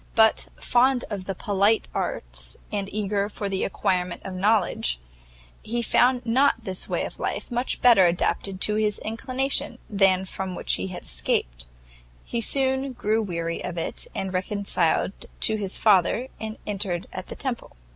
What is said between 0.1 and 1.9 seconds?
But, fond of the polite